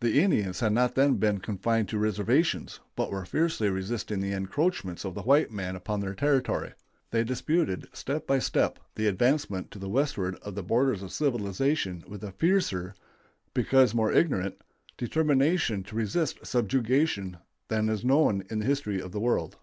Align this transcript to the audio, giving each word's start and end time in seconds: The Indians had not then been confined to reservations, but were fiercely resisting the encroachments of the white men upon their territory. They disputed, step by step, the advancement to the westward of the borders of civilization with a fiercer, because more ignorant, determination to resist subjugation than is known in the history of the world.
The 0.00 0.22
Indians 0.22 0.60
had 0.60 0.72
not 0.72 0.94
then 0.94 1.16
been 1.16 1.40
confined 1.40 1.90
to 1.90 1.98
reservations, 1.98 2.80
but 2.96 3.10
were 3.12 3.26
fiercely 3.26 3.68
resisting 3.68 4.18
the 4.20 4.32
encroachments 4.32 5.04
of 5.04 5.14
the 5.14 5.24
white 5.24 5.50
men 5.50 5.76
upon 5.76 6.00
their 6.00 6.14
territory. 6.14 6.72
They 7.10 7.22
disputed, 7.22 7.86
step 7.92 8.26
by 8.26 8.38
step, 8.38 8.78
the 8.94 9.06
advancement 9.06 9.70
to 9.72 9.78
the 9.78 9.90
westward 9.90 10.36
of 10.36 10.54
the 10.54 10.62
borders 10.62 11.02
of 11.02 11.12
civilization 11.12 12.02
with 12.08 12.24
a 12.24 12.32
fiercer, 12.32 12.94
because 13.52 13.94
more 13.94 14.10
ignorant, 14.10 14.56
determination 14.96 15.82
to 15.82 15.96
resist 15.96 16.46
subjugation 16.46 17.36
than 17.68 17.90
is 17.90 18.02
known 18.06 18.44
in 18.48 18.60
the 18.60 18.64
history 18.66 19.02
of 19.02 19.12
the 19.12 19.20
world. 19.20 19.58